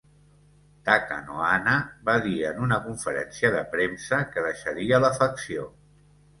Takanohana 0.87 1.75
va 2.09 2.15
dir 2.25 2.33
en 2.53 2.65
una 2.69 2.81
conferència 2.87 3.53
de 3.59 3.63
premsa 3.77 4.23
que 4.35 4.49
deixaria 4.51 5.05
la 5.07 5.15
facció. 5.23 5.71